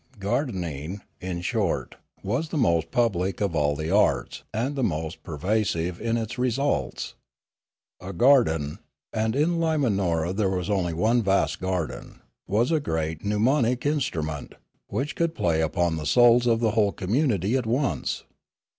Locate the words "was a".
12.47-12.79